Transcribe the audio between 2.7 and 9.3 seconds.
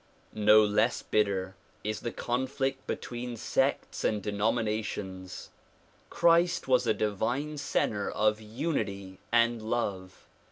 between sects and denominations. Christ was a divine center of unity